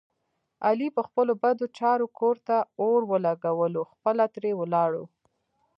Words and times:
علي 0.67 0.87
په 0.95 1.01
خپلو 1.07 1.33
بدو 1.43 1.65
چارو 1.77 2.07
کور 2.19 2.35
ته 2.47 2.57
اور 2.81 3.01
ولږولو 3.11 3.81
خپله 3.91 4.25
ترې 4.33 4.51
ولاړو. 4.59 5.03